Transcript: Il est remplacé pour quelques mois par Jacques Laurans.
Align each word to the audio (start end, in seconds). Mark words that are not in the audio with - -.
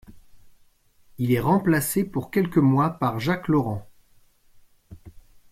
Il 1.19 1.31
est 1.31 1.39
remplacé 1.39 2.03
pour 2.03 2.31
quelques 2.31 2.57
mois 2.57 2.89
par 2.89 3.19
Jacques 3.19 3.47
Laurans. 3.47 3.87